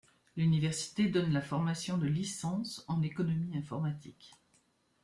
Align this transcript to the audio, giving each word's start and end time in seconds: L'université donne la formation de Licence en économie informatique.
L'université 0.35 1.09
donne 1.09 1.31
la 1.31 1.41
formation 1.43 1.99
de 1.99 2.07
Licence 2.07 2.83
en 2.87 3.03
économie 3.03 3.55
informatique. 3.55 4.31